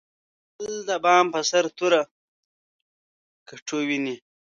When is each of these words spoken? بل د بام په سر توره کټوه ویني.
بل 0.57 0.73
د 0.89 0.91
بام 1.03 1.25
په 1.33 1.39
سر 1.49 1.65
توره 1.77 2.01
کټوه 3.47 3.81
ویني. 3.87 4.15